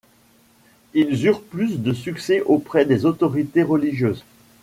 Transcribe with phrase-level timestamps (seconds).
[0.95, 4.23] Ils eurent plus de succès auprès des autorités religieuses.